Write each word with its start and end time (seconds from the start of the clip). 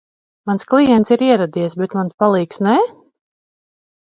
Mans 0.51 0.63
klients 0.69 1.13
ir 1.17 1.25
ieradies, 1.25 1.75
bet 1.83 1.95
mans 1.99 2.17
palīgs 2.25 2.63
nē? 2.69 2.75